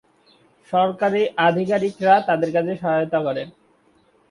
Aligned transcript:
সরকারি 0.73 1.21
আধিকারিকরা 1.47 2.15
তাদের 2.27 2.49
কাজে 2.55 2.73
সহায়তা 2.81 3.19
করেন। 3.23 3.47